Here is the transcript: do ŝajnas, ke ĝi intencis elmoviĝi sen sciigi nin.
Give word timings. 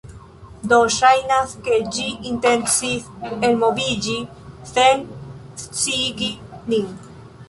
do 0.69 0.77
ŝajnas, 0.93 1.51
ke 1.67 1.75
ĝi 1.97 2.05
intencis 2.29 3.05
elmoviĝi 3.49 4.17
sen 4.71 5.05
sciigi 5.65 6.31
nin. 6.73 6.89